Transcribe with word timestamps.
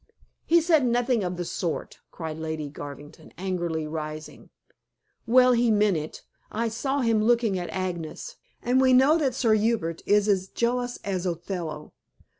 "He 0.47 0.61
said 0.61 0.83
nothing 0.83 1.23
of 1.23 1.37
the 1.37 1.45
sort," 1.45 1.99
cried 2.09 2.39
Lady 2.39 2.67
Garvington, 2.69 3.31
angrily 3.37 3.85
rising. 3.85 4.49
"Well, 5.27 5.51
he 5.51 5.69
meant 5.69 5.95
it. 5.95 6.23
I 6.51 6.69
saw 6.69 7.01
him 7.01 7.21
looking 7.23 7.59
at 7.59 7.69
Agnes. 7.69 8.37
And 8.63 8.81
we 8.81 8.93
know 8.93 9.19
that 9.19 9.35
Sir 9.35 9.53
Hubert 9.53 10.01
is 10.07 10.27
as 10.27 10.47
jealous 10.47 10.97
as 11.03 11.27
Othello. 11.27 11.93